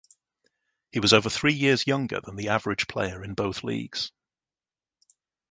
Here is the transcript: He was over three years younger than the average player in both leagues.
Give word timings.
He 0.91 0.99
was 0.99 1.13
over 1.13 1.29
three 1.29 1.53
years 1.53 1.85
younger 1.85 2.19
than 2.21 2.35
the 2.35 2.49
average 2.49 2.87
player 2.87 3.23
in 3.23 3.35
both 3.35 3.63
leagues. 3.63 4.11